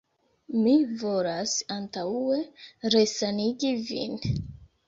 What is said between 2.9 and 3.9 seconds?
resanigi